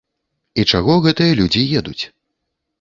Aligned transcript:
І 0.61 0.65
чаго 0.71 0.97
гэтыя 1.05 1.37
людзі 1.43 1.69
едуць? 1.85 2.01